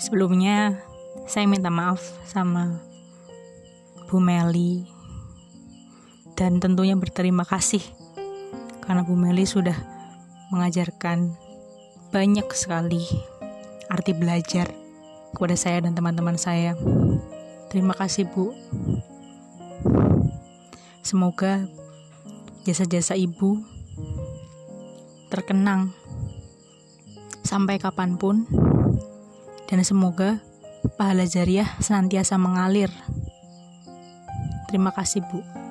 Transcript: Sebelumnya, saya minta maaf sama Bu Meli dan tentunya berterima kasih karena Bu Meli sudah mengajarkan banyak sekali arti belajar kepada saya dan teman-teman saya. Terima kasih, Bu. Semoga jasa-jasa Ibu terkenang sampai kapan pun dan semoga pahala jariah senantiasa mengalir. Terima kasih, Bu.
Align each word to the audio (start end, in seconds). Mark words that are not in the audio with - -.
Sebelumnya, 0.00 0.80
saya 1.28 1.44
minta 1.44 1.68
maaf 1.68 2.00
sama 2.24 2.80
Bu 4.08 4.16
Meli 4.16 4.88
dan 6.40 6.56
tentunya 6.56 6.96
berterima 6.96 7.44
kasih 7.44 7.84
karena 8.80 9.04
Bu 9.04 9.12
Meli 9.12 9.44
sudah 9.44 9.76
mengajarkan 10.56 11.36
banyak 12.08 12.48
sekali 12.56 13.04
arti 13.92 14.16
belajar 14.16 14.72
kepada 15.36 15.52
saya 15.52 15.84
dan 15.84 15.92
teman-teman 15.92 16.40
saya. 16.40 16.72
Terima 17.68 17.92
kasih, 17.92 18.24
Bu. 18.32 18.56
Semoga 21.04 21.68
jasa-jasa 22.64 23.20
Ibu 23.20 23.60
terkenang 25.28 25.92
sampai 27.44 27.76
kapan 27.76 28.16
pun 28.16 28.48
dan 29.70 29.86
semoga 29.86 30.42
pahala 30.98 31.24
jariah 31.24 31.70
senantiasa 31.78 32.34
mengalir. 32.36 32.90
Terima 34.66 34.90
kasih, 34.90 35.22
Bu. 35.30 35.69